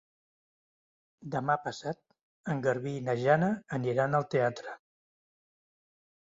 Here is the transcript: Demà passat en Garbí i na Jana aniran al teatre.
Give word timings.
Demà 1.35 1.57
passat 1.65 2.01
en 2.55 2.65
Garbí 2.69 2.95
i 3.01 3.05
na 3.11 3.17
Jana 3.21 3.53
aniran 3.81 4.21
al 4.23 4.29
teatre. 4.35 4.77